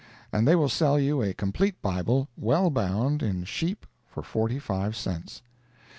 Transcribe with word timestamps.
And 0.33 0.47
they 0.47 0.55
will 0.55 0.67
sell 0.67 0.97
you 0.99 1.21
a 1.21 1.31
complete 1.35 1.79
Bible, 1.79 2.27
well 2.35 2.71
bound 2.71 3.21
in 3.21 3.43
sheep, 3.43 3.85
for 4.07 4.23
forty 4.23 4.57
five 4.57 4.95
cents. 4.95 5.43